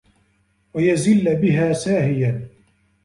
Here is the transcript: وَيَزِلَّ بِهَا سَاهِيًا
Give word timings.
وَيَزِلَّ 0.73 1.35
بِهَا 1.35 1.73
سَاهِيًا 1.73 2.47